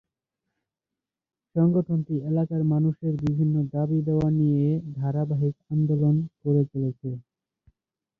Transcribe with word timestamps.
সংগঠনটি 1.55 2.15
এলাকার 2.29 2.61
মানুষদের 2.73 3.13
বিভিন্ন 3.23 3.55
দাবী 3.73 3.99
দাওয়া 4.07 4.29
নিয়ে 4.39 4.65
ধারাবাহিক 4.95 5.55
আন্দোলন 5.71 6.15
করে 6.41 6.61
চলেছে। 6.71 7.09